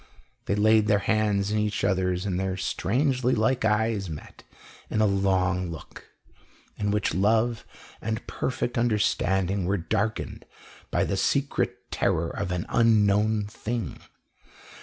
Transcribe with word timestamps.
They 0.45 0.55
laid 0.55 0.87
their 0.87 0.97
hands 1.05 1.53
each 1.53 1.83
in 1.83 1.87
the 1.87 1.91
other's, 1.91 2.25
and 2.25 2.39
their 2.39 2.57
strangely 2.57 3.35
like 3.35 3.63
eyes 3.63 4.09
met 4.09 4.41
in 4.89 4.99
a 4.99 5.05
long 5.05 5.69
look, 5.69 6.05
in 6.75 6.89
which 6.89 7.13
love 7.13 7.67
and 8.01 8.25
perfect 8.25 8.79
understanding 8.79 9.65
were 9.65 9.77
darkened 9.77 10.45
by 10.89 11.03
the 11.03 11.17
secret 11.17 11.91
terror 11.91 12.31
of 12.31 12.49
an 12.51 12.65
unknown 12.69 13.45
thing. 13.45 13.99